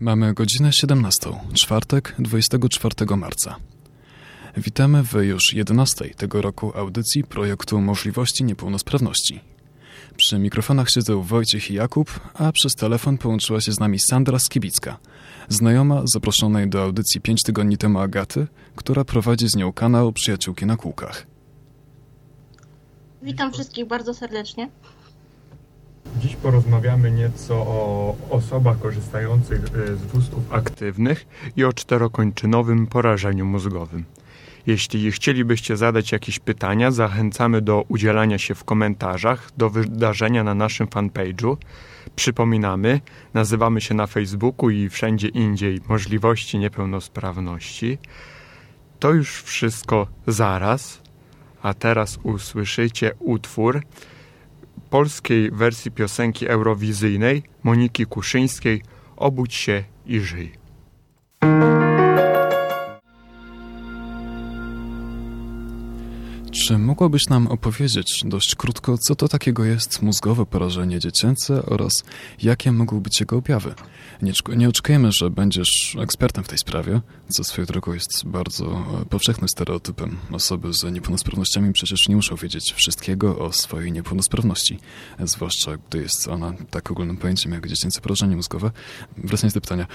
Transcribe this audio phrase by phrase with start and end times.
[0.00, 3.56] Mamy godzinę 17, czwartek, 24 marca.
[4.56, 9.40] Witamy w już 11 tego roku audycji projektu Możliwości Niepełnosprawności.
[10.16, 14.98] Przy mikrofonach siedzą Wojciech i Jakub, a przez telefon połączyła się z nami Sandra Skibicka,
[15.48, 20.76] znajoma zaproszonej do audycji 5 tygodni temu Agaty, która prowadzi z nią kanał Przyjaciółki na
[20.76, 21.26] kółkach.
[23.22, 24.70] Witam wszystkich bardzo serdecznie.
[26.20, 34.04] Dziś porozmawiamy nieco o osobach korzystających y, z wózków aktywnych i o czterokończynowym porażeniu mózgowym.
[34.66, 40.86] Jeśli chcielibyście zadać jakieś pytania, zachęcamy do udzielania się w komentarzach do wydarzenia na naszym
[40.86, 41.56] fanpage'u.
[42.16, 43.00] Przypominamy,
[43.34, 47.98] nazywamy się na Facebooku i wszędzie indziej możliwości niepełnosprawności.
[48.98, 51.02] To już wszystko zaraz,
[51.62, 53.82] a teraz usłyszycie utwór
[54.90, 58.82] polskiej wersji piosenki eurowizyjnej Moniki Kuszyńskiej
[59.16, 60.52] Obudź się i żyj.
[66.64, 71.92] Czy mogłabyś nam opowiedzieć dość krótko, co to takiego jest mózgowe porażenie dziecięce oraz
[72.42, 73.74] jakie mogą być jego objawy?
[74.22, 79.04] Nie, nie oczekujemy, że będziesz ekspertem w tej sprawie, co swoją drogą jest bardzo e,
[79.04, 80.16] powszechnym stereotypem.
[80.32, 84.78] Osoby z niepełnosprawnościami przecież nie muszą wiedzieć wszystkiego o swojej niepełnosprawności,
[85.20, 88.70] zwłaszcza gdy jest ona tak ogólnym pojęciem jak dziecięce porażenie mózgowe.
[89.16, 89.86] Wracając do pytania,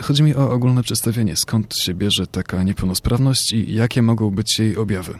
[0.00, 4.76] chodzi mi o ogólne przedstawienie, skąd się bierze taka niepełnosprawność i jakie mogą być jej
[4.76, 5.18] objawy?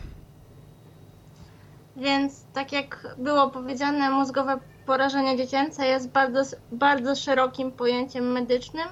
[1.99, 8.89] Więc tak jak było powiedziane, mózgowe porażenie dziecięce jest bardzo, bardzo szerokim pojęciem medycznym.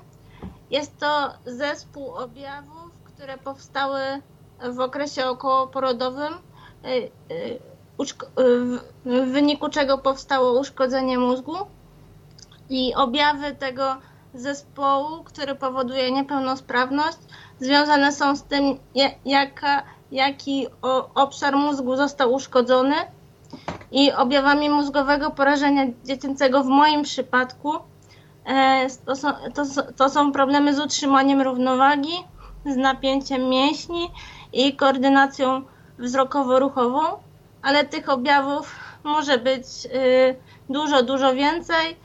[0.70, 4.00] Jest to zespół objawów, które powstały
[4.72, 6.34] w okresie okołoporodowym,
[6.84, 7.58] y, y,
[9.04, 11.56] w wyniku czego powstało uszkodzenie mózgu
[12.70, 13.96] i objawy tego
[14.34, 17.18] zespołu, który powoduje niepełnosprawność,
[17.60, 18.78] związane są z tym,
[19.24, 20.66] jaka jaki
[21.14, 22.94] obszar mózgu został uszkodzony
[23.92, 27.72] i objawami mózgowego porażenia dziecięcego w moim przypadku
[28.46, 29.64] e, to są, to,
[29.96, 32.24] to są problemy z utrzymaniem równowagi,
[32.66, 34.10] z napięciem mięśni
[34.52, 35.62] i koordynacją
[35.98, 37.00] wzrokowo-ruchową,
[37.62, 38.74] ale tych objawów
[39.04, 40.36] może być y,
[40.68, 41.96] dużo, dużo więcej.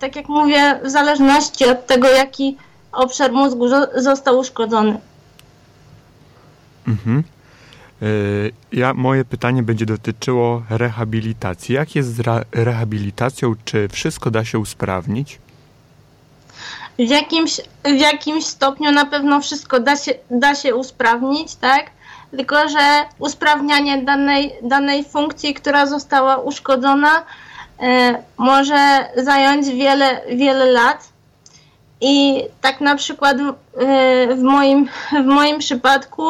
[0.00, 2.56] Tak jak mówię, w zależności od tego, jaki
[2.92, 5.00] obszar mózgu został uszkodzony.
[6.88, 7.22] Mhm.
[8.02, 8.06] E,
[8.72, 11.74] ja, moje pytanie będzie dotyczyło rehabilitacji.
[11.74, 12.20] Jak jest z
[12.52, 13.54] rehabilitacją?
[13.64, 15.38] Czy wszystko da się usprawnić?
[16.98, 21.90] W jakimś, w jakimś stopniu na pewno wszystko da się, da się usprawnić, tak?
[22.30, 27.24] Tylko, że usprawnianie danej, danej funkcji, która została uszkodzona,
[27.80, 31.08] e, może zająć wiele, wiele lat.
[32.00, 33.46] I tak na przykład e,
[34.34, 34.88] w, moim,
[35.24, 36.22] w moim przypadku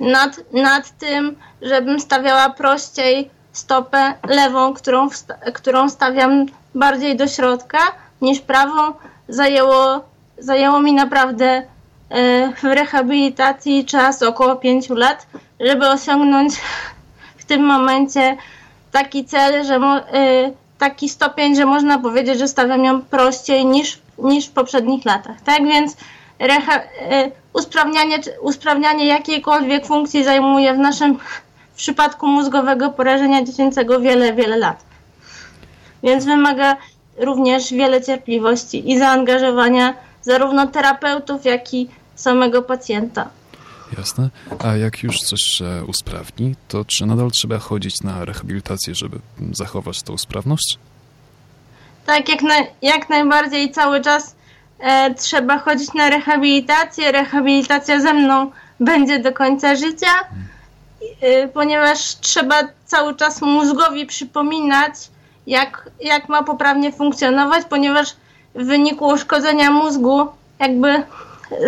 [0.00, 5.08] nad, nad tym, żebym stawiała prościej stopę lewą, którą,
[5.54, 7.78] którą stawiam bardziej do środka
[8.20, 8.92] niż prawą,
[9.28, 10.04] zajęło,
[10.38, 11.62] zajęło mi naprawdę
[12.08, 15.26] e, w rehabilitacji czas około 5 lat,
[15.60, 16.54] żeby osiągnąć
[17.36, 18.36] w tym momencie
[18.92, 24.46] taki cel, że e, taki stopień, że można powiedzieć, że stawiam ją prościej niż, niż
[24.46, 25.40] w poprzednich latach.
[25.40, 25.96] Tak więc
[26.38, 31.18] reha, e, usprawnianie, usprawnianie jakiejkolwiek funkcji zajmuje w naszym
[31.72, 34.84] w przypadku mózgowego porażenia dziecięcego wiele, wiele lat.
[36.02, 36.76] Więc wymaga
[37.16, 43.28] również wiele cierpliwości i zaangażowania zarówno terapeutów, jak i samego pacjenta.
[43.98, 44.30] Jasne.
[44.58, 49.18] A jak już coś się usprawni, to czy nadal trzeba chodzić na rehabilitację, żeby
[49.52, 50.78] zachować tą sprawność?
[52.06, 54.34] Tak, jak, na, jak najbardziej cały czas
[54.78, 57.12] e, trzeba chodzić na rehabilitację.
[57.12, 58.50] Rehabilitacja ze mną
[58.80, 60.12] będzie do końca życia,
[61.20, 62.56] e, ponieważ trzeba
[62.86, 64.94] cały czas mózgowi przypominać,
[65.46, 68.16] jak, jak ma poprawnie funkcjonować, ponieważ
[68.54, 70.28] w wyniku uszkodzenia mózgu
[70.58, 71.02] jakby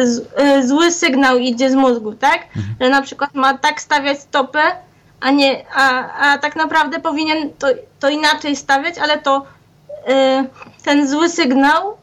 [0.02, 2.38] z, e, zły sygnał idzie z mózgu, tak?
[2.56, 2.74] Mhm.
[2.80, 4.60] Że na przykład ma tak stawiać stopę,
[5.20, 7.66] a nie, a, a tak naprawdę powinien to,
[8.00, 9.46] to inaczej stawiać, ale to
[10.08, 11.94] y, ten zły sygnał y,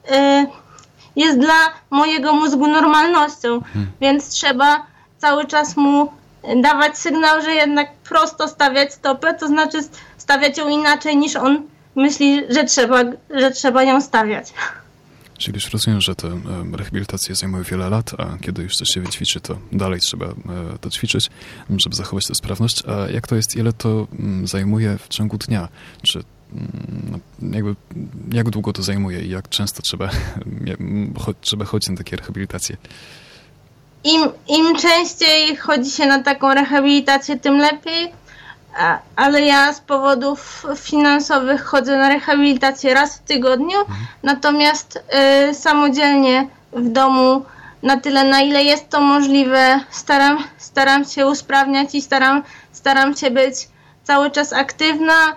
[1.17, 3.91] jest dla mojego mózgu normalnością, hmm.
[4.01, 4.85] więc trzeba
[5.17, 6.11] cały czas mu
[6.61, 9.77] dawać sygnał, że jednak prosto stawiać stopę, to znaczy
[10.17, 11.61] stawiać ją inaczej niż on
[11.95, 14.53] myśli, że trzeba, że trzeba ją stawiać.
[15.37, 16.39] Czyli już rozumiem, że te
[16.73, 20.33] rehabilitacje zajmują wiele lat, a kiedy już coś się wyćwiczy, to dalej trzeba e,
[20.81, 21.29] to ćwiczyć,
[21.77, 22.83] żeby zachować tę sprawność.
[22.85, 24.07] A jak to jest, ile to
[24.43, 25.67] zajmuje w ciągu dnia?
[26.01, 26.36] Czy mm,
[27.41, 27.75] jakby,
[28.31, 30.09] jak długo to zajmuje i jak często trzeba,
[31.41, 32.77] trzeba chodzić na takie rehabilitacje?
[34.03, 38.11] Im, Im częściej chodzi się na taką rehabilitację, tym lepiej,
[39.15, 43.97] ale ja z powodów finansowych chodzę na rehabilitację raz w tygodniu, mhm.
[44.23, 45.03] natomiast
[45.49, 47.45] y, samodzielnie w domu
[47.83, 53.31] na tyle, na ile jest to możliwe, staram, staram się usprawniać i staram, staram się
[53.31, 53.55] być
[54.03, 55.35] cały czas aktywna.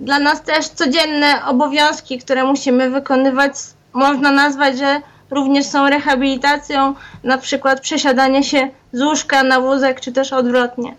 [0.00, 3.52] Dla nas też codzienne obowiązki, które musimy wykonywać,
[3.92, 5.00] można nazwać, że
[5.30, 6.94] również są rehabilitacją,
[7.24, 10.94] na przykład przesiadanie się z łóżka na wózek, czy też odwrotnie.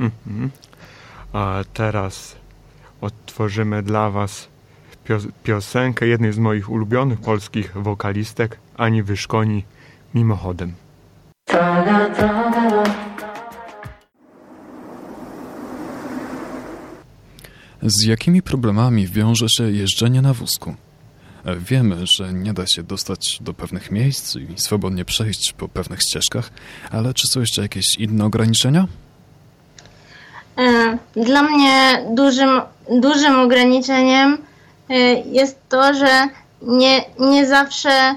[0.00, 0.50] Mhm.
[1.32, 2.36] A teraz
[3.00, 4.48] odtworzymy dla Was
[5.42, 9.64] piosenkę jednej z moich ulubionych polskich wokalistek, Ani Wyszkoni,
[10.14, 10.72] mimochodem.
[17.82, 20.74] Z jakimi problemami wiąże się jeżdżenie na wózku?
[21.58, 26.50] Wiemy, że nie da się dostać do pewnych miejsc i swobodnie przejść po pewnych ścieżkach,
[26.90, 28.86] ale czy są jeszcze jakieś inne ograniczenia?
[30.58, 34.38] E, dla mnie dużym, dużym ograniczeniem
[34.90, 36.28] e, jest to, że
[36.62, 38.14] nie, nie zawsze,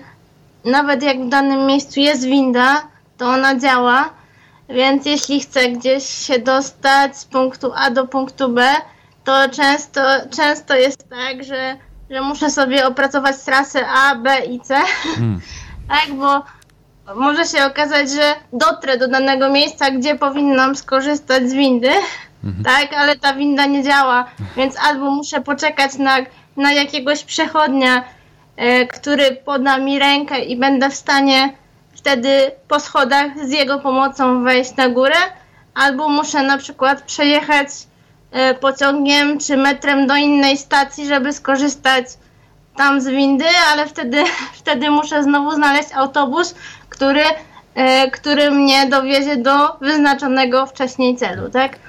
[0.65, 4.09] nawet jak w danym miejscu jest winda, to ona działa,
[4.69, 8.75] więc jeśli chcę gdzieś się dostać z punktu A do punktu B,
[9.25, 10.01] to często,
[10.37, 11.77] często jest tak, że,
[12.09, 14.75] że muszę sobie opracować trasę A, B i C.
[15.15, 15.41] Hmm.
[15.89, 16.43] tak, bo
[17.15, 21.91] może się okazać, że dotrę do danego miejsca, gdzie powinnam skorzystać z windy,
[22.43, 22.63] mhm.
[22.75, 24.25] tak, ale ta winda nie działa,
[24.57, 26.17] więc albo muszę poczekać na,
[26.57, 28.03] na jakiegoś przechodnia,
[28.57, 31.53] e, który poda mi rękę i będę w stanie
[31.93, 35.17] wtedy po schodach z jego pomocą wejść na górę,
[35.73, 37.67] albo muszę na przykład przejechać
[38.59, 42.05] pociągiem czy metrem do innej stacji, żeby skorzystać
[42.75, 44.23] tam z windy, ale wtedy,
[44.61, 46.55] wtedy muszę znowu znaleźć autobus,
[46.89, 47.23] który,
[47.75, 51.79] e, który mnie dowiezie do wyznaczonego wcześniej celu, tak?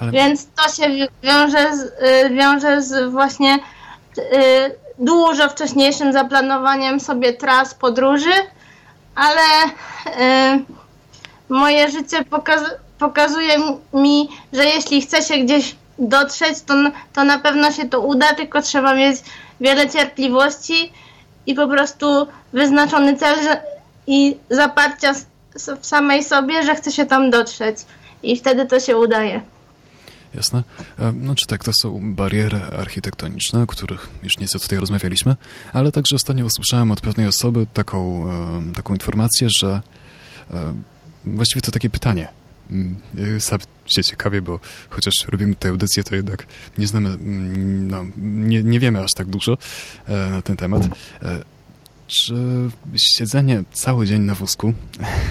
[0.00, 0.12] Ale...
[0.12, 3.60] Więc to się wiąże z, e, wiąże z właśnie e,
[4.98, 8.32] dużo wcześniejszym zaplanowaniem sobie tras podróży,
[9.14, 9.40] ale
[11.48, 12.60] moje życie pokaz,
[12.98, 13.58] pokazuje
[13.94, 16.74] mi, że jeśli chce się gdzieś dotrzeć, to,
[17.12, 19.16] to na pewno się to uda, tylko trzeba mieć
[19.60, 20.92] wiele cierpliwości
[21.46, 23.62] i po prostu wyznaczony cel, że,
[24.06, 25.14] i zaparcia
[25.80, 27.76] w samej sobie, że chce się tam dotrzeć.
[28.22, 29.40] I wtedy to się udaje.
[30.34, 30.62] Jasne.
[31.22, 35.36] Znaczy tak, to są bariery architektoniczne, o których już nieco tutaj rozmawialiśmy,
[35.72, 38.26] ale także ostatnio usłyszałem od pewnej osoby taką,
[38.76, 39.80] taką informację, że
[41.24, 42.28] właściwie to takie pytanie.
[42.70, 42.96] Mm,
[43.40, 44.60] sam się ciekawie, bo
[44.90, 46.46] chociaż robimy tę audycję, to jednak
[46.78, 49.58] nie znamy, mm, no, nie, nie wiemy aż tak dużo
[50.06, 50.82] e, na ten temat.
[51.22, 51.44] E,
[52.06, 52.34] czy
[52.96, 54.72] siedzenie cały dzień na wózku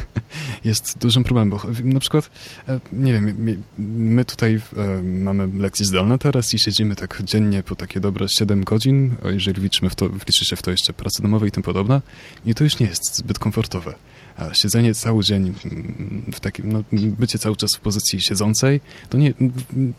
[0.66, 2.30] jest dużym problemem, bo na przykład,
[2.68, 4.62] e, nie wiem, my tutaj
[5.04, 9.90] mamy lekcje zdalne teraz i siedzimy tak dziennie po takie dobre 7 godzin, jeżeli liczymy
[9.90, 12.02] w to, wliczy się w to jeszcze prace domowe i tym podobne,
[12.46, 13.96] i to już nie jest zbyt komfortowe.
[14.38, 19.18] A siedzenie cały dzień mm, w takim, no, bycie cały czas w pozycji siedzącej, to
[19.18, 19.34] nie,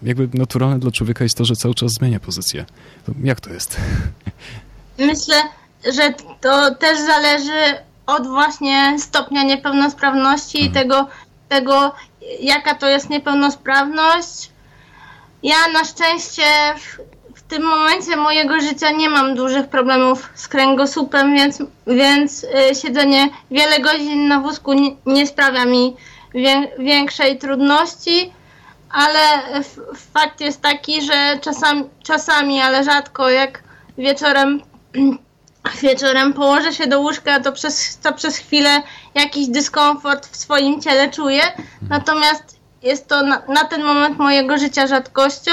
[0.03, 2.65] jakby naturalne dla człowieka jest to, że cały czas zmienia pozycję.
[3.07, 3.77] To jak to jest?
[4.99, 5.37] Myślę,
[5.85, 10.85] że to też zależy od właśnie stopnia niepełnosprawności i mhm.
[10.85, 11.09] tego,
[11.49, 11.95] tego,
[12.41, 14.51] jaka to jest niepełnosprawność.
[15.43, 16.43] Ja na szczęście
[17.49, 23.29] w, tym momencie mojego życia nie mam dużych problemów z kręgosłupem, więc, więc y, siedzenie
[23.51, 25.97] wiele godzin na wózku nie, nie sprawia mi
[26.35, 28.33] wię, większej trudności,
[28.91, 29.19] ale
[30.15, 33.63] fakt jest taki, że czasami, czasami, ale rzadko, jak
[33.99, 34.63] wieczorem
[35.83, 38.83] wieczorem położę się do łóżka, to przez, to przez chwilę
[39.15, 41.43] jakiś dyskomfort w swoim ciele czuję.
[41.91, 45.53] Natomiast jest to na, na ten moment mojego życia rzadkością.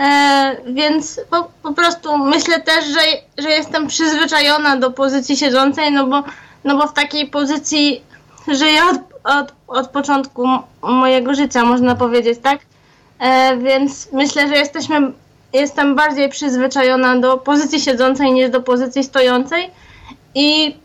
[0.00, 3.00] E, więc po, po, prostu myślę też, że,
[3.38, 6.22] że jestem przyzwyczajona do pozycji siedzącej, no bo,
[6.64, 8.02] no bo w takiej pozycji
[8.48, 10.48] żyję od, od, od początku
[10.82, 12.60] mojego życia, można powiedzieć, tak?
[13.18, 15.12] E, więc myślę, że jesteśmy
[15.52, 19.70] jestem bardziej przyzwyczajona do pozycji siedzącej niż do pozycji stojącej
[20.34, 20.76] i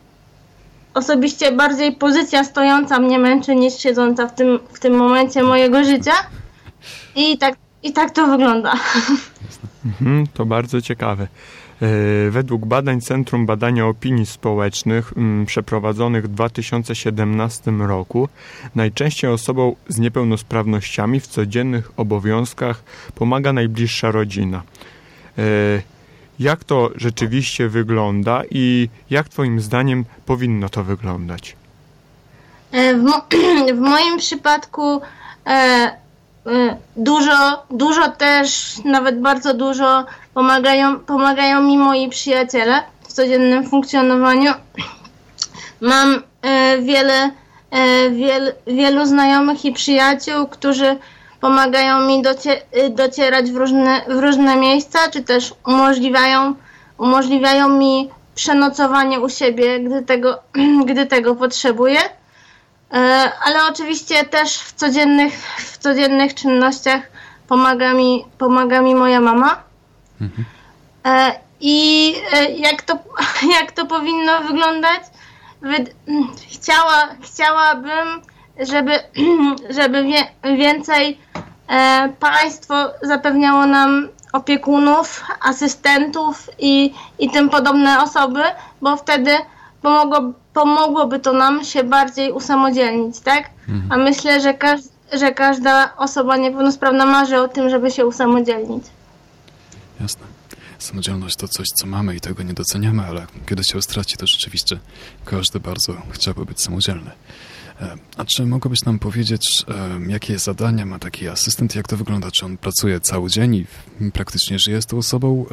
[0.93, 6.13] osobiście bardziej pozycja stojąca mnie męczy niż siedząca w tym, w tym momencie mojego życia
[7.15, 7.55] i tak,
[7.85, 8.73] i tak to wygląda.
[9.85, 11.27] Mhm, to bardzo ciekawe.
[12.29, 15.13] Według badań Centrum Badania Opinii Społecznych
[15.45, 18.29] przeprowadzonych w 2017 roku
[18.75, 22.83] najczęściej osobom z niepełnosprawnościami w codziennych obowiązkach
[23.15, 24.63] pomaga najbliższa rodzina.
[26.39, 31.55] Jak to rzeczywiście wygląda i jak Twoim zdaniem powinno to wyglądać?
[32.71, 33.25] W, mo
[33.77, 35.01] w moim przypadku
[35.45, 36.04] e, e,
[36.97, 44.53] dużo, dużo też, nawet bardzo dużo pomagają, pomagają mi moi przyjaciele w codziennym funkcjonowaniu.
[45.81, 47.31] Mam e, wiele,
[47.71, 50.97] e, wiel, wielu znajomych i przyjaciół, którzy
[51.41, 56.55] pomagają mi docie, docierać w różne, w różne miejsca, czy też umożliwiają,
[56.97, 60.39] umożliwiają mi przenocowanie u siebie, gdy tego,
[60.89, 61.99] gdy tego potrzebuję.
[62.93, 67.01] E, ale oczywiście też w codziennych, w codziennych czynnościach
[67.47, 69.63] pomaga mi, pomaga mi moja mama.
[70.21, 70.45] Mhm.
[71.05, 72.97] E, I e, jak to,
[73.59, 75.01] jak to powinno wyglądać?
[76.51, 78.21] Chciała, chciałabym,
[78.59, 78.99] żeby,
[79.77, 80.05] żeby
[80.57, 81.19] więcej
[82.19, 88.43] państwo zapewniało nam opiekunów, asystentów i, i tym podobne osoby,
[88.81, 89.31] bo wtedy
[89.85, 93.49] pomogło, pomogłoby to nam się bardziej usamodzielnić, tak?
[93.69, 93.91] Mhm.
[93.91, 94.81] A myślę, że, każ,
[95.13, 98.83] że każda osoba niepełnosprawna marzy o tym, żeby się usamodzielnić.
[100.01, 100.25] Jasne.
[100.79, 104.79] Samodzielność to coś, co mamy i tego nie doceniamy, ale kiedy się straci, to rzeczywiście
[105.25, 107.11] każdy bardzo chciałby być samodzielny.
[107.81, 112.31] E, a czy mogłabyś nam powiedzieć, e, jakie zadania ma taki asystent, jak to wygląda?
[112.31, 113.65] Czy on pracuje cały dzień i
[114.13, 115.45] praktycznie żyje z tą osobą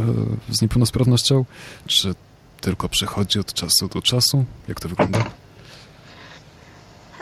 [0.51, 1.45] e, z niepełnosprawnością?
[1.87, 2.15] Czy
[2.62, 4.45] tylko przychodzi od czasu do czasu?
[4.69, 5.19] Jak to wygląda?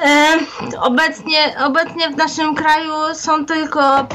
[0.02, 0.38] E,
[0.80, 4.06] obecnie, obecnie w naszym kraju są tylko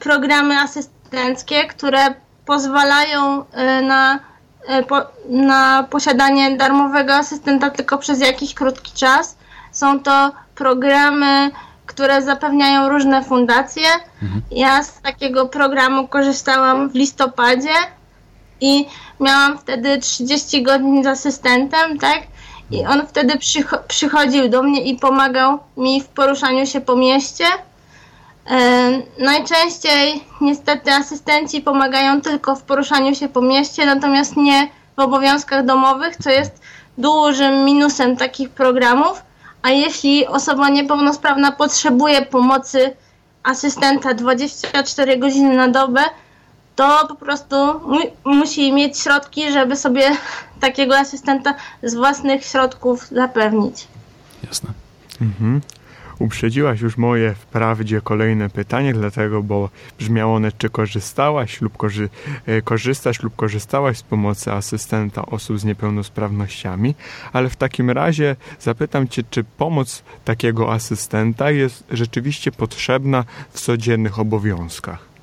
[0.00, 2.14] programy asystenckie, które
[2.46, 4.20] pozwalają e, na,
[4.68, 4.82] e,
[5.28, 9.36] na posiadanie darmowego asystenta tylko przez jakiś krótki czas.
[9.72, 11.50] Są to programy,
[11.86, 13.86] które zapewniają różne fundacje.
[14.22, 14.42] Mhm.
[14.50, 17.74] Ja z takiego programu korzystałam w listopadzie
[18.60, 18.86] i
[19.20, 22.22] miałam wtedy 30 godzin z asystentem, tak?
[22.70, 27.44] I on wtedy przycho przychodził do mnie i pomagał mi w poruszaniu się po mieście.
[28.50, 35.64] E, najczęściej niestety asystenci pomagają tylko w poruszaniu się po mieście, natomiast nie w obowiązkach
[35.64, 36.60] domowych, co jest
[36.98, 39.22] dużym minusem takich programów.
[39.62, 42.96] A jeśli osoba niepełnosprawna potrzebuje pomocy
[43.42, 46.00] asystenta 24 godziny na dobę,
[46.76, 47.56] to po prostu
[48.24, 50.16] mu musi mieć środki, żeby sobie
[50.60, 53.88] takiego asystenta z własnych środków zapewnić.
[54.44, 54.70] Jasne.
[55.20, 55.60] Mhm.
[56.18, 59.68] Uprzedziłaś już moje wprawdzie kolejne pytanie, dlatego, bo
[59.98, 62.08] brzmiało one, czy korzystałaś lub korzy
[62.46, 66.94] e, korzystasz lub korzystałaś z pomocy asystenta osób z niepełnosprawnościami,
[67.32, 74.18] ale w takim razie zapytam Cię, czy pomoc takiego asystenta jest rzeczywiście potrzebna w codziennych
[74.18, 75.15] obowiązkach?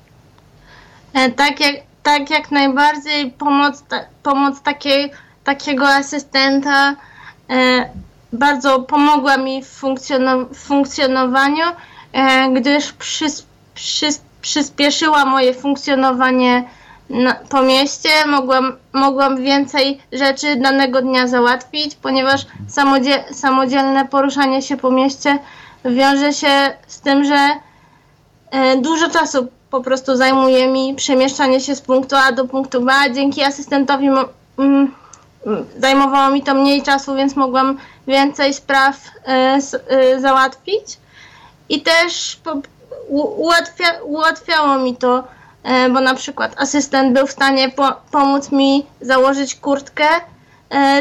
[1.14, 5.10] E, tak jak, tak jak najbardziej pomoc, ta, pomoc takiej,
[5.44, 6.96] takiego asystenta
[7.50, 7.88] e,
[8.32, 11.64] bardzo pomogła mi w, funkcjonow w funkcjonowaniu,
[12.12, 16.64] e, gdyż przys przys przyspieszyła moje funkcjonowanie
[17.10, 18.08] na, po mieście.
[18.26, 25.38] Mogłam, mogłam więcej rzeczy danego dnia załatwić, ponieważ samodzie samodzielne poruszanie się po mieście
[25.84, 27.48] wiąże się z tym, że
[28.50, 32.92] e, dużo czasu po prostu zajmuje mi przemieszczanie się z punktu A do punktu B.
[33.14, 34.08] Dzięki asystentowi
[34.58, 34.94] mm,
[35.78, 40.98] zajmowało mi to mniej czasu, więc mogłam więcej spraw y, y, załatwić.
[41.68, 42.40] I też
[43.08, 48.86] ułatwia, ułatwiało mi to, y, bo na przykład asystent był w stanie po, pomóc mi
[49.00, 50.08] założyć kurtkę,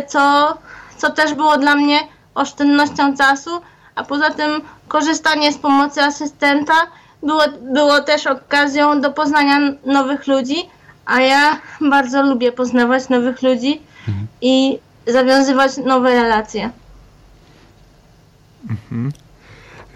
[0.08, 0.54] co,
[0.98, 2.00] co też było dla mnie
[2.36, 3.62] oszczędnością czasu,
[3.96, 6.74] a poza tym korzystanie z pomocy asystenta
[7.24, 10.56] było, było też okazją do poznania nowych ludzi,
[11.06, 14.28] a ja bardzo lubię poznawać nowych ludzi mhm.
[14.42, 16.70] i zawiązywać nowe relacje.
[18.70, 19.12] Mhm.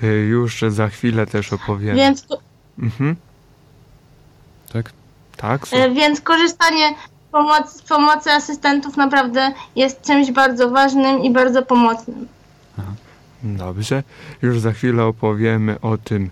[0.03, 1.95] Y, już za chwilę też opowiem.
[1.95, 2.25] Więc,
[2.79, 3.15] mhm.
[4.73, 4.91] Tak?
[5.37, 5.61] Tak.
[5.73, 6.95] Y, więc korzystanie
[7.67, 12.27] z pomocy asystentów naprawdę jest czymś bardzo ważnym i bardzo pomocnym.
[12.79, 12.91] Aha.
[13.43, 14.03] Dobrze.
[14.41, 16.29] Już za chwilę opowiemy o tym,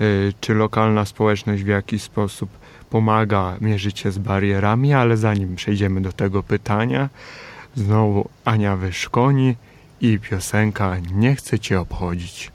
[0.00, 2.50] Y, czy lokalna społeczność w jakiś sposób
[2.90, 7.08] pomaga mierzyć się z barierami, ale zanim przejdziemy do tego pytania,
[7.74, 9.56] znowu Ania Wyszkoni
[10.00, 12.50] i piosenka Nie chcę Cię obchodzić.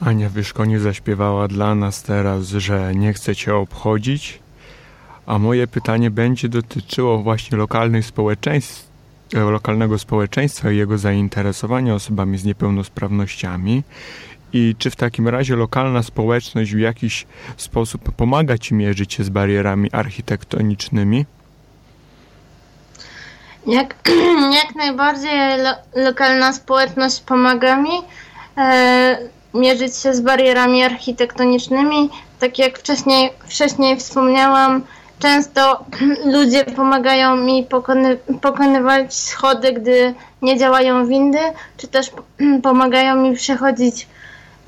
[0.00, 4.38] Ania Wyszkonie zaśpiewała dla nas teraz, że nie chce cię obchodzić,
[5.28, 8.88] a moje pytanie będzie dotyczyło właśnie lokalnej społeczeństw,
[9.34, 13.82] e, lokalnego społeczeństwa i jego zainteresowania osobami z niepełnosprawnościami.
[14.52, 19.28] I czy w takim razie lokalna społeczność w jakiś sposób pomaga ci mierzyć się z
[19.28, 21.26] barierami architektonicznymi?
[23.66, 23.94] Jak,
[24.62, 28.02] jak najbardziej lo, lokalna społeczność pomaga mi
[28.56, 29.18] e,
[29.54, 32.10] mierzyć się z barierami architektonicznymi.
[32.38, 34.82] Tak jak wcześniej, wcześniej wspomniałam,
[35.18, 35.84] często
[36.34, 41.38] ludzie pomagają mi pokony, pokonywać schody, gdy nie działają windy,
[41.76, 42.10] czy też
[42.62, 44.06] pomagają mi przechodzić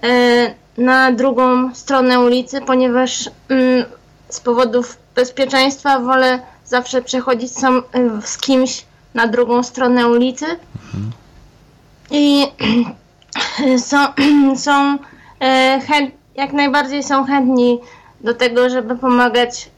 [0.03, 3.85] e, na drugą stronę ulicy, ponieważ mm,
[4.29, 10.47] z powodów bezpieczeństwa wolę zawsze przechodzić sam e, z kimś na drugą stronę ulicy.
[10.47, 11.13] Mhm.
[12.11, 12.47] I
[13.89, 13.99] są,
[14.57, 14.99] są
[15.41, 17.81] e, chęt, jak najbardziej są chętni
[18.21, 19.71] do tego, żeby pomagać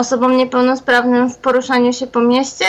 [0.00, 2.64] osobom niepełnosprawnym w poruszaniu się po mieście.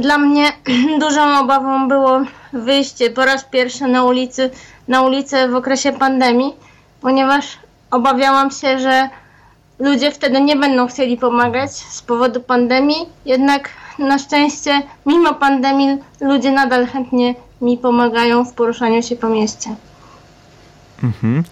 [0.00, 0.52] Dla mnie
[1.04, 2.20] dużą obawą było
[2.52, 4.50] wyjście po raz pierwszy na ulicy,
[4.88, 6.52] na ulicę w okresie pandemii,
[7.00, 7.58] ponieważ
[7.90, 9.08] obawiałam się, że
[9.78, 16.50] ludzie wtedy nie będą chcieli pomagać z powodu pandemii, jednak na szczęście mimo pandemii ludzie
[16.50, 19.70] nadal chętnie mi pomagają w poruszaniu się po mieście.
[21.02, 21.44] Mhm.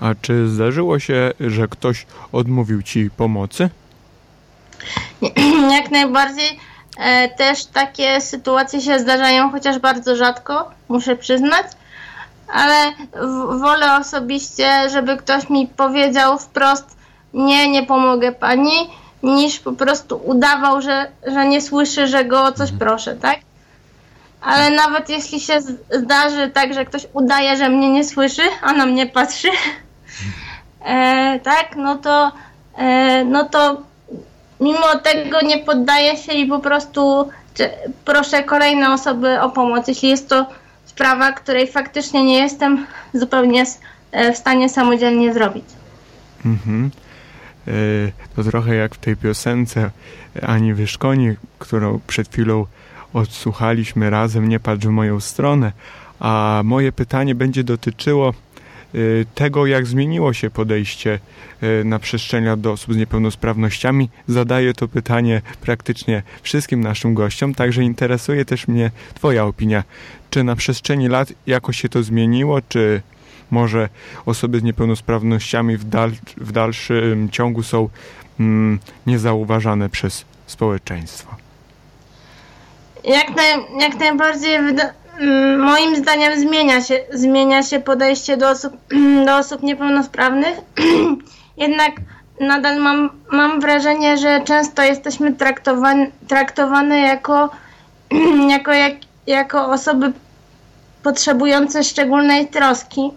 [0.00, 3.70] A czy zdarzyło się, że ktoś odmówił ci pomocy?
[5.76, 6.60] Jak najbardziej.
[6.98, 11.66] E, też takie sytuacje się zdarzają, chociaż bardzo rzadko, muszę przyznać.
[12.48, 12.92] Ale
[13.60, 16.96] wolę osobiście, żeby ktoś mi powiedział wprost:
[17.34, 18.90] Nie, nie pomogę pani,
[19.22, 22.78] niż po prostu udawał, że, że nie słyszy, że go o coś mhm.
[22.78, 23.36] proszę, tak?
[24.40, 28.86] Ale nawet jeśli się zdarzy tak, że ktoś udaje, że mnie nie słyszy, a na
[28.86, 29.48] mnie patrzy,
[30.84, 32.32] e, tak, no to,
[32.76, 33.82] e, no to
[34.60, 37.30] mimo tego nie poddaję się i po prostu
[38.04, 40.46] proszę kolejne osoby o pomoc, jeśli jest to
[40.84, 43.64] sprawa, której faktycznie nie jestem zupełnie
[44.12, 45.64] e, w stanie samodzielnie zrobić.
[46.44, 46.90] Mhm.
[47.68, 47.72] E,
[48.36, 49.90] to trochę jak w tej piosence
[50.42, 52.66] Ani Wyszkoni, którą przed chwilą
[53.14, 55.72] odsłuchaliśmy razem Nie patrz w moją stronę,
[56.20, 58.34] a moje pytanie będzie dotyczyło
[59.34, 61.18] tego, jak zmieniło się podejście
[61.62, 64.08] y, na przestrzeni do osób z niepełnosprawnościami.
[64.28, 69.84] Zadaję to pytanie praktycznie wszystkim naszym gościom, także interesuje też mnie Twoja opinia.
[70.30, 73.02] Czy na przestrzeni lat jakoś się to zmieniło, czy
[73.50, 73.88] może
[74.26, 77.88] osoby z niepełnosprawnościami w, dal, w dalszym ciągu są
[78.40, 81.36] mm, niezauważane przez społeczeństwo?
[83.06, 84.58] jak, naj, jak najbardziej
[85.58, 88.72] moim zdaniem zmienia się, zmienia się podejście do osób,
[89.26, 90.60] do osób niepełnosprawnych.
[91.56, 91.92] Jednak
[92.40, 97.50] nadal mam, mam wrażenie, że często jesteśmy traktowane, traktowane jako,
[98.56, 98.94] jako, jak,
[99.26, 100.12] jako osoby
[101.02, 103.10] potrzebujące szczególnej troski.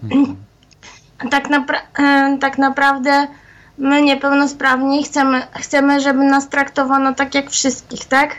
[1.31, 3.27] Tak, napra e, tak naprawdę
[3.77, 8.35] my niepełnosprawni chcemy, chcemy, żeby nas traktowano tak jak wszystkich, tak?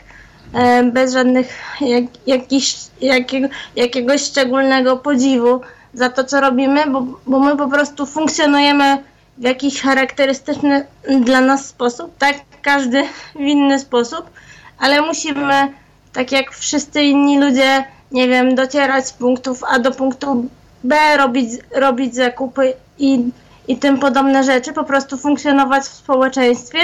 [0.55, 5.61] E, bez żadnych jak, jakiś, jakiego, jakiegoś szczególnego podziwu
[5.95, 8.99] za to, co robimy, bo, bo my po prostu funkcjonujemy
[9.39, 10.87] w jakiś charakterystyczny
[11.21, 12.37] dla nas sposób, tak?
[12.63, 13.03] Każdy
[13.35, 14.31] w inny sposób,
[14.79, 15.73] ale musimy,
[16.13, 20.49] tak jak wszyscy inni ludzie, nie wiem, docierać z punktów A do punktu
[20.85, 23.25] B, robić, robić zakupy i,
[23.69, 26.81] i tym podobne rzeczy, po prostu funkcjonować w społeczeństwie,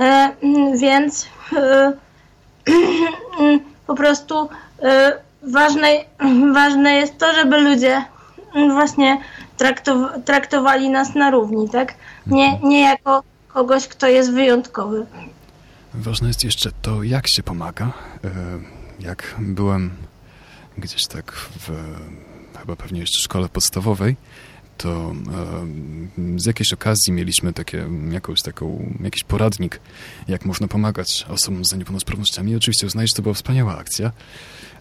[0.00, 0.30] e,
[0.74, 1.92] więc e,
[3.86, 4.48] po prostu
[4.82, 5.88] e, ważne,
[6.54, 8.04] ważne jest to, żeby ludzie
[8.70, 9.20] właśnie
[9.56, 11.94] traktow traktowali nas na równi, tak?
[12.26, 15.06] Nie, nie jako kogoś, kto jest wyjątkowy.
[15.94, 17.92] Ważne jest jeszcze to, jak się pomaga.
[18.24, 18.30] E,
[19.00, 19.90] jak byłem
[20.78, 21.70] gdzieś tak w
[22.60, 24.16] chyba pewnie jeszcze szkole podstawowej,
[24.78, 25.14] to
[26.36, 29.80] z jakiejś okazji mieliśmy takie, jakąś taką, jakiś poradnik,
[30.28, 32.56] jak można pomagać osobom z niepełnosprawnościami.
[32.56, 34.12] Oczywiście uznaję, że to była wspaniała akcja,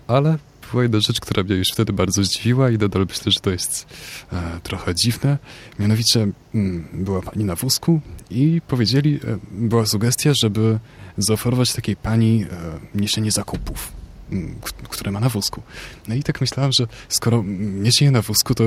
[0.07, 0.38] ale
[0.71, 3.88] była jedna rzecz, która mnie już wtedy bardzo zdziwiła i nadal myślę, że to jest
[4.33, 5.38] e, trochę dziwne.
[5.79, 10.79] Mianowicie m, mm, była pani na wózku i powiedzieli, e, była sugestia, żeby
[11.17, 13.91] zaoferować takiej pani e, niesienie zakupów,
[14.31, 14.55] m,
[14.89, 15.62] które ma na wózku.
[16.07, 18.63] No i tak myślałem, że skoro niesie je na wózku, to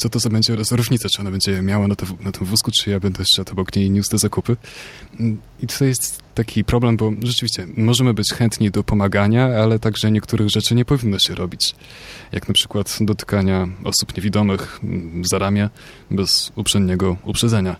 [0.00, 2.90] co to za będzie różnica, czy ona będzie miała na, to, na tym wózku, czy
[2.90, 4.56] ja będę szedł obok niej i niósł te zakupy.
[5.62, 10.48] I tutaj jest taki problem, bo rzeczywiście możemy być chętni do pomagania, ale także niektórych
[10.48, 11.74] rzeczy nie powinno się robić.
[12.32, 14.80] Jak na przykład dotykania osób niewidomych
[15.30, 15.70] za ramię
[16.10, 17.76] bez uprzedniego uprzedzenia.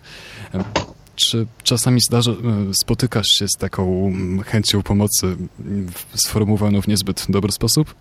[1.17, 2.33] Czy czasami zdarza,
[2.83, 4.13] spotykasz się z taką
[4.47, 5.37] chęcią pomocy
[6.15, 7.95] sformułowaną w niezbyt dobry sposób?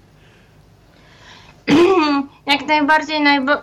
[2.69, 3.62] Najbardziej najba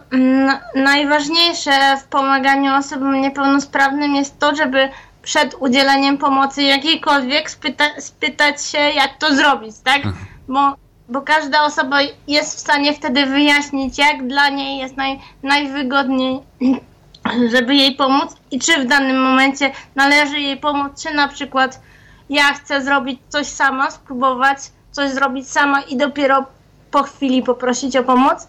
[0.74, 4.88] najważniejsze w pomaganiu osobom niepełnosprawnym jest to, żeby
[5.22, 10.02] przed udzieleniem pomocy jakiejkolwiek spyta spytać się, jak to zrobić, tak?
[10.48, 10.74] Bo,
[11.08, 16.40] bo każda osoba jest w stanie wtedy wyjaśnić, jak dla niej jest naj najwygodniej,
[17.52, 21.80] żeby jej pomóc i czy w danym momencie należy jej pomóc, czy na przykład
[22.30, 24.58] ja chcę zrobić coś sama, spróbować
[24.92, 26.55] coś zrobić sama i dopiero
[26.96, 28.48] po chwili poprosić o pomoc.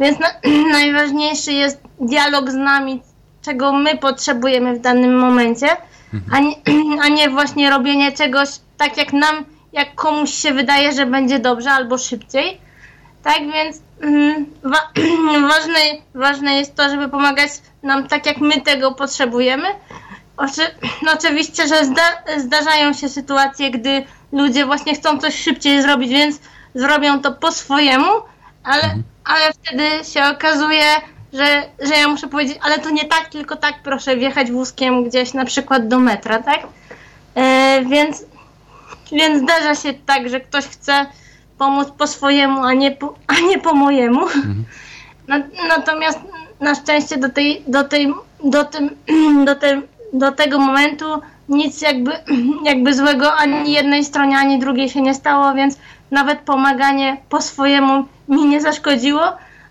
[0.00, 0.28] Więc na,
[0.78, 3.02] najważniejszy jest dialog z nami,
[3.42, 5.68] czego my potrzebujemy w danym momencie,
[6.32, 6.54] a nie,
[7.04, 11.70] a nie właśnie robienie czegoś tak jak nam, jak komuś się wydaje, że będzie dobrze
[11.70, 12.60] albo szybciej.
[13.22, 14.80] Tak więc mm, wa
[15.54, 15.80] ważne,
[16.14, 17.50] ważne jest to, żeby pomagać
[17.82, 19.68] nam tak, jak my tego potrzebujemy.
[20.36, 20.62] Oczy,
[21.02, 22.02] no oczywiście, że zda
[22.36, 26.40] zdarzają się sytuacje, gdy ludzie właśnie chcą coś szybciej zrobić, więc
[26.74, 28.10] zrobią to po swojemu,
[28.64, 29.02] ale, mhm.
[29.24, 30.84] ale wtedy się okazuje,
[31.32, 35.34] że, że ja muszę powiedzieć, ale to nie tak, tylko tak proszę wjechać wózkiem gdzieś
[35.34, 36.60] na przykład do metra, tak?
[37.34, 38.24] E, więc,
[39.12, 41.06] więc zdarza się tak, że ktoś chce
[41.58, 44.22] pomóc po swojemu, a nie po, a nie po mojemu.
[44.22, 44.64] Mhm.
[45.68, 46.18] natomiast
[46.60, 48.90] na szczęście do tej, do tej, do tym,
[49.46, 51.04] do tej, do tego momentu
[51.48, 52.12] nic jakby,
[52.70, 55.78] jakby złego ani jednej stronie, ani drugiej się nie stało, więc
[56.10, 59.22] nawet pomaganie po swojemu mi nie zaszkodziło,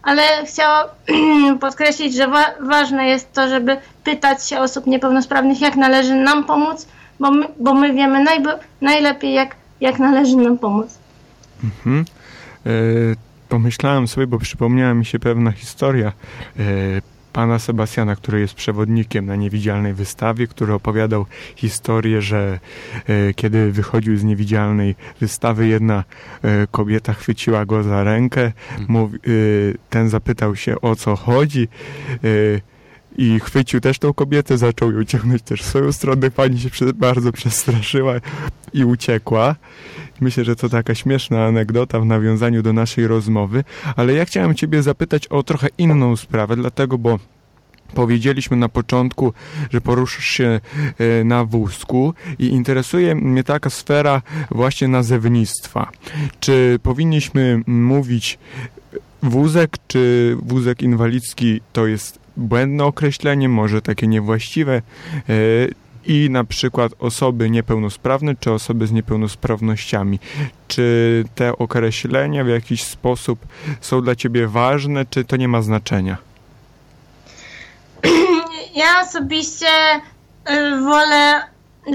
[0.03, 0.87] ale chciałam
[1.59, 6.87] podkreślić, że wa ważne jest to, żeby pytać się osób niepełnosprawnych, jak należy nam pomóc,
[7.19, 8.25] bo my, bo my wiemy
[8.81, 10.97] najlepiej, jak, jak należy nam pomóc.
[11.63, 12.05] Mhm.
[12.65, 12.69] E,
[13.49, 16.11] pomyślałem sobie, bo przypomniała mi się pewna historia.
[16.59, 16.63] E,
[17.37, 22.59] pana Sebastiana, który jest przewodnikiem na niewidzialnej wystawie, który opowiadał historię, że
[23.07, 26.03] e, kiedy wychodził z niewidzialnej wystawy, jedna
[26.43, 28.85] e, kobieta chwyciła go za rękę, mhm.
[28.89, 29.19] mówi, e,
[29.89, 31.67] ten zapytał się o co chodzi
[33.17, 36.31] i chwycił też tą kobietę, zaczął ją ciągnąć też w swoją stronę.
[36.31, 38.13] Pani się bardzo przestraszyła
[38.73, 39.55] i uciekła.
[40.21, 43.63] Myślę, że to taka śmieszna anegdota w nawiązaniu do naszej rozmowy,
[43.95, 47.19] ale ja chciałem Ciebie zapytać o trochę inną sprawę, dlatego, bo
[47.93, 49.33] Powiedzieliśmy na początku,
[49.69, 50.59] że poruszasz się
[50.97, 55.91] e, na wózku i interesuje mnie taka sfera właśnie nazewnictwa.
[56.39, 58.39] Czy powinniśmy mówić
[59.23, 64.81] wózek, czy wózek inwalidzki to jest błędne określenie, może takie niewłaściwe?
[66.07, 70.19] I na przykład osoby niepełnosprawne czy osoby z niepełnosprawnościami.
[70.67, 73.39] Czy te określenia w jakiś sposób
[73.81, 76.17] są dla Ciebie ważne, czy to nie ma znaczenia?
[78.75, 79.67] Ja osobiście
[80.49, 81.41] y, wolę,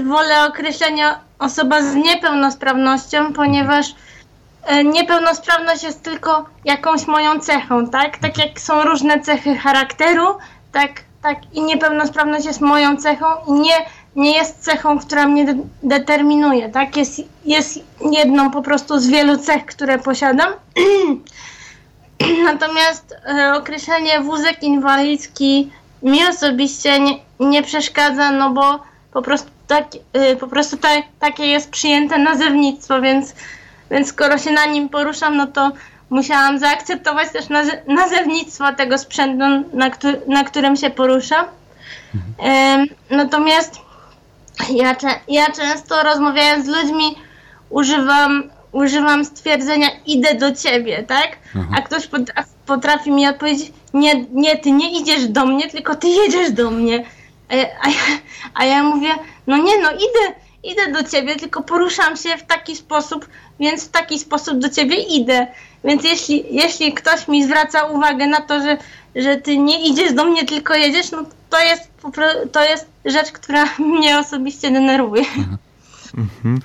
[0.03, 8.17] wolę określenia osoba z niepełnosprawnością, ponieważ y, niepełnosprawność jest tylko jakąś moją cechą, tak?
[8.17, 10.27] Tak jak są różne cechy charakteru,
[10.71, 13.75] tak, tak i niepełnosprawność jest moją cechą i nie
[14.15, 16.97] nie jest cechą, która mnie de determinuje, tak?
[16.97, 17.79] Jest, jest
[18.11, 20.53] jedną po prostu z wielu cech, które posiadam.
[22.45, 25.71] Natomiast e, określenie wózek inwalidzki
[26.03, 28.79] mi osobiście nie, nie przeszkadza, no bo
[29.13, 33.35] po prostu, tak, e, po prostu ta, takie jest przyjęte nazewnictwo, więc,
[33.91, 35.71] więc skoro się na nim poruszam, no to
[36.09, 39.37] musiałam zaakceptować też naze nazewnictwo tego sprzętu,
[39.73, 39.91] na,
[40.27, 41.45] na którym się poruszam.
[42.43, 43.82] E, natomiast
[44.69, 44.95] ja,
[45.27, 47.15] ja często rozmawiając z ludźmi
[47.69, 51.37] używam, używam stwierdzenia idę do ciebie, tak?
[51.77, 56.07] A ktoś potrafi, potrafi mi odpowiedzieć nie, nie, ty nie idziesz do mnie, tylko ty
[56.07, 57.05] jedziesz do mnie.
[57.49, 57.95] A ja, a ja,
[58.53, 59.09] a ja mówię,
[59.47, 63.91] no nie, no idę, idę do ciebie, tylko poruszam się w taki sposób, więc w
[63.91, 65.47] taki sposób do ciebie idę.
[65.83, 68.77] Więc jeśli, jeśli ktoś mi zwraca uwagę na to, że,
[69.15, 71.91] że ty nie idziesz do mnie, tylko jedziesz, no to jest,
[72.51, 73.65] to jest rzecz, która
[73.99, 75.25] mnie osobiście denerwuje.
[76.17, 76.59] Mhm.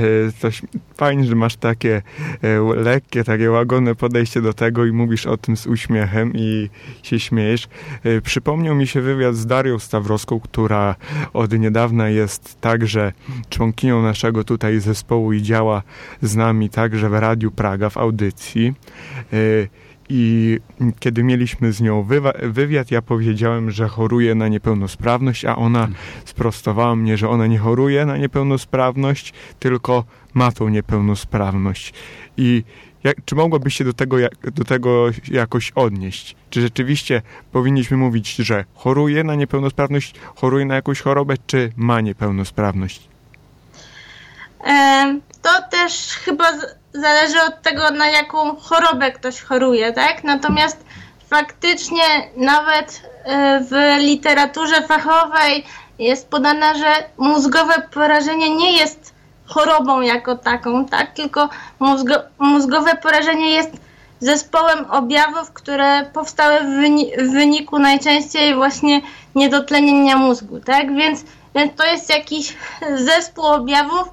[0.00, 0.62] E, coś
[0.96, 2.02] fajnie, że masz takie
[2.42, 6.70] e, lekkie, takie łagodne podejście do tego i mówisz o tym z uśmiechem i
[7.02, 7.68] się śmiejesz.
[8.04, 10.96] E, przypomniał mi się wywiad z Darią Stawrowską, która
[11.32, 13.12] od niedawna jest także
[13.48, 15.82] członkinią naszego tutaj zespołu i działa
[16.22, 18.74] z nami także w Radiu Praga w audycji.
[20.10, 20.58] I
[21.00, 22.06] kiedy mieliśmy z nią
[22.42, 25.88] wywiad, ja powiedziałem, że choruje na niepełnosprawność, a ona
[26.24, 31.92] sprostowała mnie, że ona nie choruje na niepełnosprawność, tylko ma tą niepełnosprawność.
[32.36, 32.64] I
[33.04, 34.16] jak, czy mogłabyś się do tego,
[34.54, 36.36] do tego jakoś odnieść?
[36.50, 43.08] Czy rzeczywiście powinniśmy mówić, że choruje na niepełnosprawność, choruje na jakąś chorobę, czy ma niepełnosprawność?
[45.42, 45.92] To też
[46.24, 46.44] chyba
[46.92, 50.24] zależy od tego, na jaką chorobę ktoś choruje, tak?
[50.24, 50.84] Natomiast
[51.30, 52.02] faktycznie
[52.36, 55.64] nawet e, w literaturze fachowej
[55.98, 59.14] jest podane, że mózgowe porażenie nie jest
[59.46, 61.14] chorobą jako taką, tak?
[61.14, 61.48] Tylko
[61.78, 63.70] mózgo, mózgowe porażenie jest
[64.20, 66.58] zespołem objawów, które powstały
[67.18, 69.00] w wyniku najczęściej właśnie
[69.34, 70.94] niedotlenienia mózgu, tak?
[70.96, 71.24] Więc,
[71.54, 72.56] więc to jest jakiś
[72.94, 74.08] zespół objawów,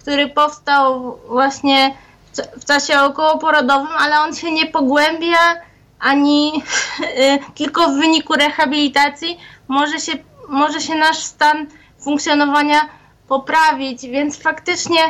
[0.00, 1.94] który powstał właśnie
[2.56, 5.38] w czasie okołoporodowym, ale on się nie pogłębia
[6.00, 6.52] ani
[7.02, 10.12] y, tylko w wyniku rehabilitacji może się,
[10.48, 11.66] może się nasz stan
[12.04, 12.80] funkcjonowania
[13.28, 15.00] poprawić, więc faktycznie,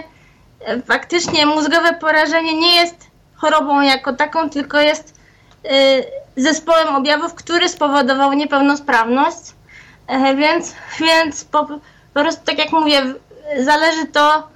[0.86, 5.14] faktycznie mózgowe porażenie nie jest chorobą jako taką, tylko jest
[5.64, 6.04] y,
[6.36, 9.54] zespołem objawów, który spowodował niepełnosprawność.
[10.10, 11.64] E, więc, więc po,
[12.14, 13.02] po prostu, tak jak mówię,
[13.58, 14.48] zależy to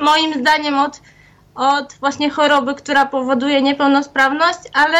[0.00, 1.00] moim zdaniem od,
[1.54, 4.98] od właśnie choroby, która powoduje niepełnosprawność, ale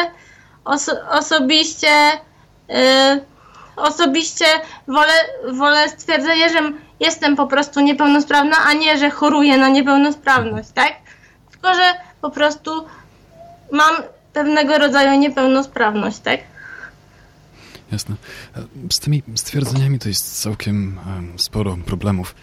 [0.64, 1.88] oso osobiście
[2.68, 2.76] yy,
[3.76, 4.44] osobiście
[4.88, 5.12] wolę,
[5.52, 6.58] wolę stwierdzenie, że
[7.00, 10.92] jestem po prostu niepełnosprawna, a nie, że choruję na niepełnosprawność, tak?
[11.50, 12.86] Tylko, że po prostu
[13.72, 13.94] mam
[14.32, 16.40] pewnego rodzaju niepełnosprawność, tak?
[17.92, 18.16] Jasne.
[18.92, 20.98] Z tymi stwierdzeniami to jest całkiem
[21.36, 22.34] sporo problemów.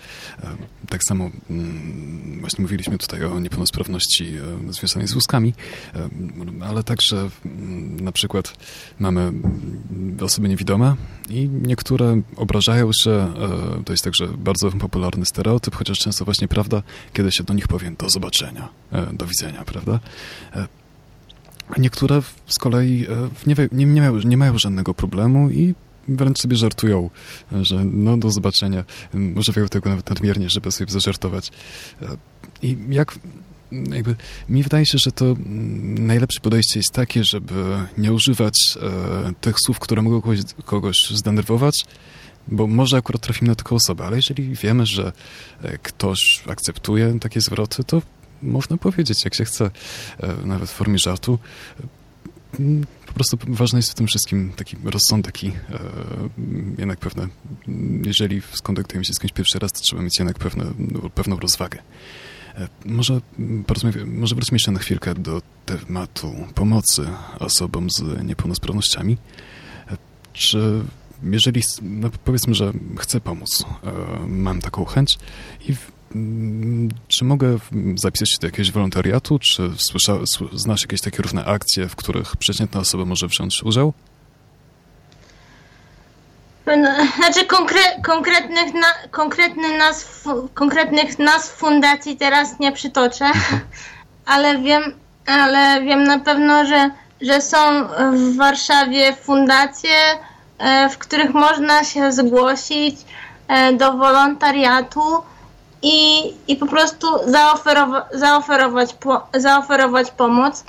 [0.89, 4.33] Tak samo mm, właśnie mówiliśmy tutaj o niepełnosprawności
[4.69, 5.53] związanej z łuskami,
[6.61, 8.53] ale także mm, na przykład
[8.99, 10.95] mamy mm, osoby niewidome
[11.29, 13.11] i niektóre obrażają się.
[13.11, 16.83] E, to jest także bardzo popularny stereotyp, chociaż często właśnie prawda,
[17.13, 19.99] kiedy się do nich powiem do zobaczenia, e, do widzenia, prawda?
[21.77, 25.75] Niektóre z kolei e, nie, nie, nie, nie mają żadnego problemu i
[26.07, 27.09] wręcz sobie żartują,
[27.61, 28.83] że no do zobaczenia.
[29.35, 31.51] Używają tego nawet nadmiernie, żeby sobie zażartować.
[32.01, 32.05] E,
[32.61, 33.19] I jak
[33.71, 34.15] jakby
[34.49, 35.35] mi wydaje się, że to
[35.99, 37.53] najlepsze podejście jest takie, żeby
[37.97, 41.85] nie używać e, tych słów, które mogą kogoś, kogoś zdenerwować,
[42.47, 45.11] bo może akurat trafimy na taką osobę, ale jeżeli wiemy, że
[45.83, 48.01] ktoś akceptuje takie zwroty, to
[48.41, 49.71] można powiedzieć, jak się chce,
[50.19, 51.39] e, nawet w formie żartu.
[53.05, 55.51] Po prostu ważne jest w tym wszystkim taki rozsądek i e,
[56.77, 57.27] jednak pewne,
[58.05, 60.65] jeżeli skontaktujemy się z kimś pierwszy raz, to trzeba mieć jednak pewne,
[61.15, 61.77] pewną rozwagę.
[62.55, 63.21] E, może,
[64.05, 67.07] może wróćmy jeszcze na chwilkę do tematu pomocy
[67.39, 69.17] osobom z niepełnosprawnościami.
[70.33, 70.81] Czy
[71.23, 73.65] jeżeli, no powiedzmy, że chcę pomóc,
[74.27, 75.19] mam taką chęć
[75.69, 75.96] i Mm,
[77.07, 77.57] czy mogę
[77.95, 79.39] zapisać się do jakiegoś wolontariatu?
[79.39, 80.13] Czy słysza,
[80.53, 83.93] znasz jakieś takie różne akcje, w których przeciętna osoba może wziąć udział?
[86.67, 93.61] No, znaczy konkre, konkretnych, na, konkretny nazw, konkretnych nazw fundacji teraz nie przytoczę, mhm.
[94.25, 94.81] ale wiem,
[95.25, 96.89] ale wiem na pewno, że,
[97.21, 97.57] że są
[98.13, 99.97] w Warszawie fundacje,
[100.57, 102.95] e, w których można się zgłosić
[103.47, 105.01] e, do wolontariatu
[105.81, 110.63] i, i po prostu zaoferowa zaoferować, po zaoferować pomoc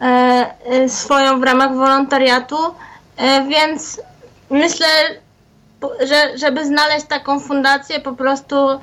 [0.00, 0.04] e,
[0.64, 2.56] e, swoją w ramach wolontariatu,
[3.16, 4.00] e, więc
[4.50, 4.86] myślę,
[6.00, 8.80] że żeby znaleźć taką fundację, po prostu e,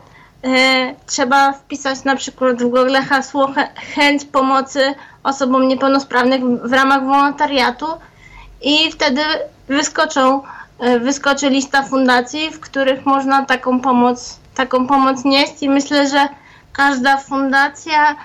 [1.06, 3.52] trzeba wpisać na przykład w Google hasło
[3.96, 4.94] chęć pomocy
[5.24, 7.86] osobom niepełnosprawnym w ramach wolontariatu
[8.62, 9.22] i wtedy
[9.68, 10.42] wyskoczą,
[10.80, 16.28] e, wyskoczy lista fundacji, w których można taką pomoc taką pomoc nieść i myślę, że
[16.74, 18.16] każda fundacja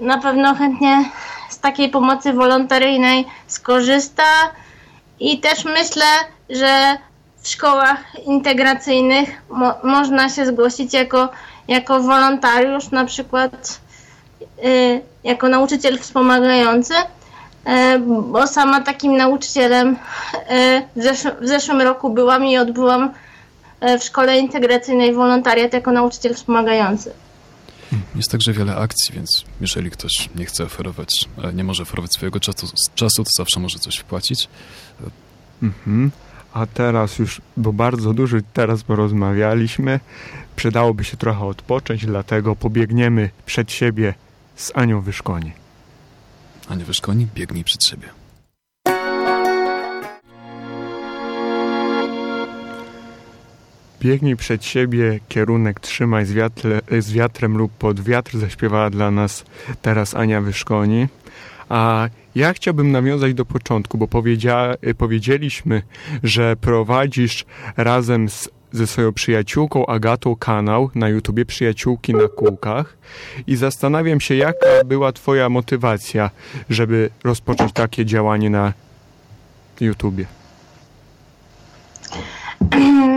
[0.00, 1.10] na pewno chętnie
[1.50, 4.22] z takiej pomocy wolontaryjnej skorzysta.
[5.20, 6.04] I też myślę,
[6.50, 6.96] że
[7.42, 11.28] w szkołach integracyjnych mo można się zgłosić jako,
[11.68, 13.80] jako wolontariusz, na przykład
[14.64, 19.96] y, jako nauczyciel wspomagający, y, bo sama takim nauczycielem y,
[20.96, 23.10] w, zesz w zeszłym roku byłam i odbyłam
[24.00, 27.12] w szkole integracyjnej wolontariat jako nauczyciel wspomagający.
[28.14, 32.40] Jest także wiele akcji, więc jeżeli ktoś nie chce oferować, e, nie może oferować swojego
[32.40, 34.48] czasu, czasu to zawsze może coś wpłacić.
[35.62, 36.10] Mhm.
[36.52, 40.00] A teraz już, bo bardzo dużo teraz porozmawialiśmy,
[40.56, 44.14] przydałoby się trochę odpocząć, dlatego pobiegniemy przed siebie
[44.56, 45.52] z Anią Wyszkoni.
[46.68, 48.23] Ania Wyszkoni, biegnij przed siebie.
[54.04, 59.44] Biegnij przed siebie, kierunek trzymaj z, wiatle, z wiatrem lub pod wiatr, zaśpiewała dla nas
[59.82, 61.06] teraz Ania Wyszkoni.
[61.68, 65.82] A ja chciałbym nawiązać do początku, bo powiedzia, powiedzieliśmy,
[66.22, 67.44] że prowadzisz
[67.76, 72.96] razem z, ze swoją przyjaciółką Agatą kanał na YouTubie Przyjaciółki na kółkach
[73.46, 76.30] i zastanawiam się, jaka była twoja motywacja,
[76.70, 78.72] żeby rozpocząć takie działanie na
[79.80, 80.26] YouTubie.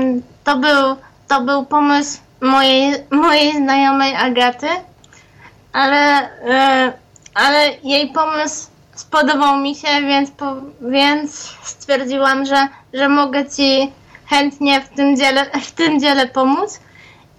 [0.48, 0.96] To był,
[1.28, 4.68] to był pomysł mojej, mojej znajomej Agaty,
[5.74, 6.94] ale, e,
[7.34, 13.92] ale jej pomysł spodobał mi się, więc, po, więc stwierdziłam, że, że mogę ci
[14.26, 16.80] chętnie w tym dziele, w tym dziele pomóc.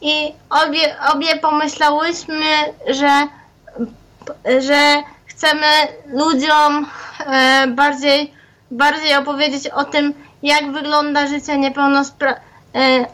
[0.00, 2.44] I obie, obie pomyślałyśmy,
[2.88, 3.26] że,
[4.60, 5.66] że chcemy
[6.06, 6.86] ludziom
[7.26, 8.32] e, bardziej,
[8.70, 12.47] bardziej opowiedzieć o tym, jak wygląda życie niepełnospra e,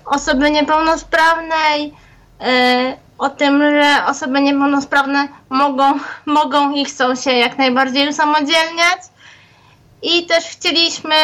[0.04, 1.94] osoby niepełnosprawnej,
[2.40, 5.84] e, o tym, że osoby niepełnosprawne mogą,
[6.26, 8.98] mogą i chcą się jak najbardziej usamodzielniać.
[10.02, 11.14] I też chcieliśmy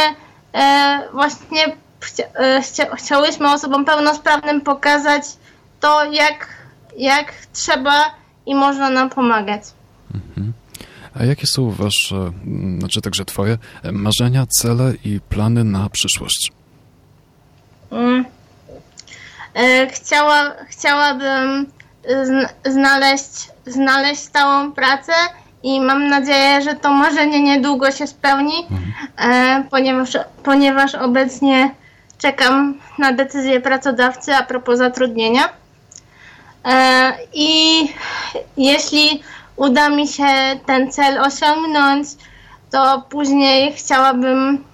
[0.55, 5.23] e, właśnie chcia, e, chcia, chciałyśmy osobom pełnosprawnym pokazać
[5.81, 6.49] to, jak,
[6.97, 8.15] jak trzeba
[8.47, 9.63] i można nam pomagać.
[10.15, 10.53] Mhm.
[11.15, 12.33] A jakie są wasze,
[12.79, 13.59] znaczy także twoje,
[13.93, 16.53] marzenia, cele i plany na przyszłość?
[17.91, 18.25] Mm.
[19.55, 21.67] E, chciała, chciałabym
[22.65, 25.13] znaleźć, znaleźć stałą pracę
[25.63, 28.67] i mam nadzieję, że to marzenie niedługo się spełni,
[29.19, 29.65] mhm.
[29.65, 31.75] ponieważ, ponieważ obecnie
[32.19, 35.49] czekam na decyzję pracodawcy a propos zatrudnienia.
[36.65, 37.81] E, I
[38.57, 39.23] jeśli
[39.57, 40.25] uda mi się
[40.67, 42.09] ten cel osiągnąć,
[42.71, 44.65] to później chciałabym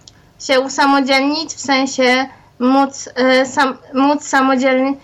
[0.40, 2.26] się usamodzielnić, w sensie
[2.58, 4.94] móc, e, sam, móc samodzielnie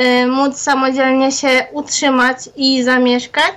[0.00, 3.54] Y, móc samodzielnie się utrzymać i zamieszkać.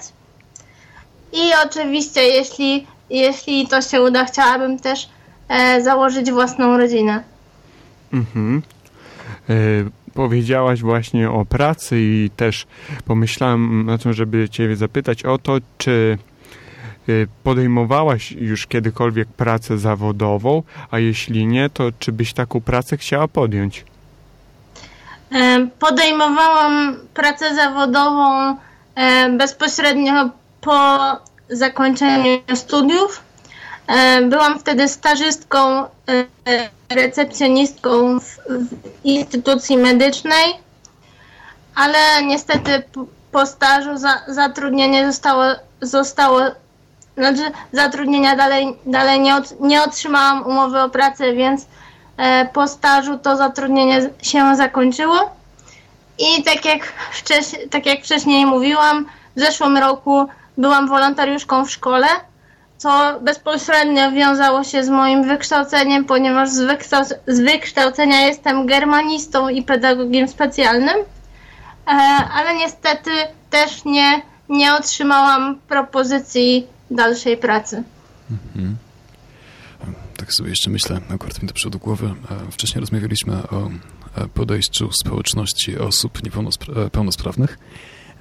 [1.33, 5.09] I oczywiście, jeśli, jeśli to się uda, chciałabym też
[5.47, 7.23] e, założyć własną rodzinę.
[8.13, 8.61] Mhm.
[9.49, 9.53] E,
[10.13, 12.67] powiedziałaś właśnie o pracy i też
[13.05, 16.34] pomyślałem na tym, żeby Cię zapytać o to, czy e,
[17.43, 23.85] podejmowałaś już kiedykolwiek pracę zawodową, a jeśli nie, to czy byś taką pracę chciała podjąć?
[25.79, 28.55] Podejmowałam pracę zawodową
[29.37, 30.29] bezpośrednio
[30.61, 30.97] po
[31.49, 33.23] zakończeniu studiów.
[34.29, 35.85] Byłam wtedy stażystką,
[36.89, 38.37] recepcjonistką w,
[39.03, 40.53] instytucji medycznej,
[41.75, 42.83] ale niestety
[43.31, 45.43] po stażu za, zatrudnienie zostało,
[45.81, 46.41] zostało
[47.17, 51.65] znaczy zatrudnienia dalej, dalej nie, nie otrzymałam umowy o pracę, więc
[52.17, 55.35] E, po stażu to zatrudnienie się zakończyło.
[56.19, 62.07] I tak jak, wcześniej, tak jak wcześniej mówiłam, w zeszłym roku byłam wolontariuszką w szkole,
[62.77, 66.79] co bezpośrednio wiązało się z moim wykształceniem, ponieważ z,
[67.27, 70.97] z wykształcenia jestem germanistą i pedagogiem specjalnym,
[71.87, 71.91] e,
[72.35, 73.11] ale niestety
[73.49, 77.83] też nie, nie otrzymałam propozycji dalszej pracy.
[78.31, 78.77] Mhm
[80.25, 82.05] tak sobie jeszcze myślę, akurat mi do przodu głowy.
[82.47, 83.69] E, wcześniej rozmawialiśmy o
[84.15, 87.57] e, podejściu społeczności osób niepełnosprawnych,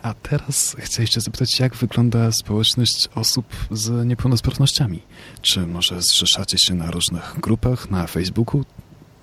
[0.02, 5.02] a teraz chcę jeszcze zapytać, jak wygląda społeczność osób z niepełnosprawnościami?
[5.42, 8.64] Czy może zrzeszacie się na różnych grupach, na Facebooku?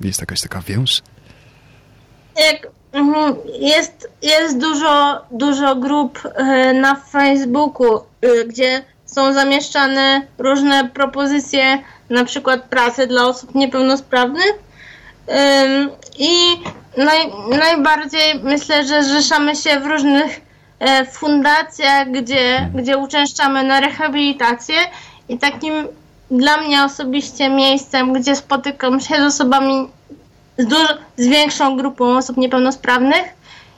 [0.02, 1.02] Jest jakaś taka więź?
[2.94, 8.00] Mhm, jest, jest dużo, dużo grup e, na Facebooku,
[8.48, 8.84] gdzie
[9.16, 11.78] są zamieszczane różne propozycje
[12.10, 14.54] na przykład pracę dla osób niepełnosprawnych.
[16.20, 16.32] I
[16.98, 20.42] naj, najbardziej myślę, że zrzeszamy się w różnych
[20.80, 24.76] e, fundacjach, gdzie, gdzie uczęszczamy na rehabilitację
[25.30, 25.88] i takim
[26.32, 29.90] dla mnie osobiście miejscem, gdzie spotykam się z osobami,
[30.58, 30.70] z,
[31.18, 33.24] z większą grupą osób niepełnosprawnych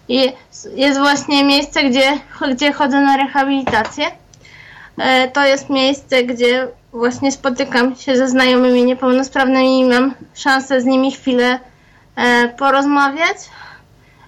[0.08, 0.32] i
[0.76, 2.18] jest właśnie miejsce, gdzie,
[2.52, 4.23] gdzie chodzę na rehabilitację.
[4.98, 10.86] E, to jest miejsce, gdzie właśnie spotykam się ze znajomymi niepełnosprawnymi i mam szansę z
[10.86, 11.60] nimi chwilę
[12.16, 13.38] e, porozmawiać.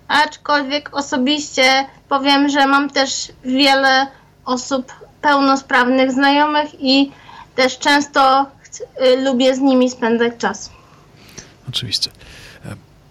[0.08, 4.08] Aczkolwiek osobiście powiem, że mam też wiele
[4.46, 7.12] osób pełnosprawnych znajomych i
[7.56, 8.46] też często
[8.96, 10.70] e, lubię z nimi spędzać czas.
[11.70, 12.12] Oczywiście.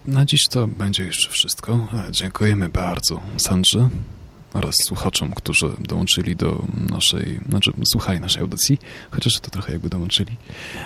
[0.05, 1.87] Na dziś to będzie już wszystko.
[2.11, 3.89] Dziękujemy bardzo Sandrze
[4.55, 8.79] oraz słuchaczom, którzy dołączyli do naszej, znaczy słuchali naszej audycji,
[9.11, 10.35] chociaż to trochę jakby dołączyli.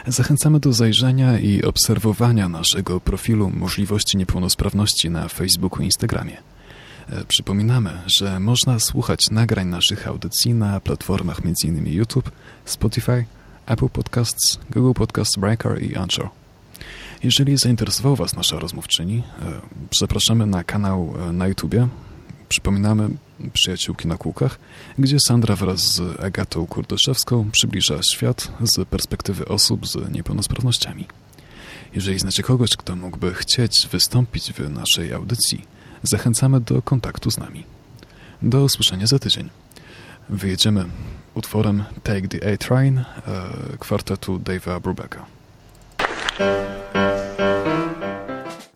[0.08, 6.38] Zachęcamy do zajrzenia i obserwowania naszego profilu możliwości niepełnosprawności na Facebooku i Instagramie.
[7.10, 11.88] E, przypominamy, że można słuchać nagrań naszych audycji na platformach m.in.
[11.88, 12.32] YouTube,
[12.66, 13.26] Spotify,
[13.66, 16.30] Apple Podcasts, Google Podcasts, Breaker i Anchor.
[17.24, 19.52] Jeżeli zainteresował Was nasza rozmówczyni, e,
[20.00, 21.88] zapraszamy na kanał e, na YouTubie.
[22.50, 23.10] Przypominamy
[23.54, 24.60] Przyjaciółki na kółkach,
[25.00, 31.08] gdzie Sandra wraz z Agatą Kurdyszewską przybliża świat z perspektywy osób z niepełnosprawnościami.
[31.96, 35.66] Jeżeli znacie kogoś, kto mógłby chcieć wystąpić w naszej audycji,
[36.04, 37.64] zachęcamy do kontaktu z nami.
[38.42, 39.50] Do usłyszenia za tydzień.
[40.30, 40.86] Wyjedziemy
[41.34, 43.06] utworem Take the A-Train e,
[43.80, 45.26] kwartetu Dave'a Brubecka.